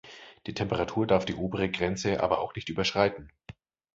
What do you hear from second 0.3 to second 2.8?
Die Temperatur darf die obere Grenze aber auch nicht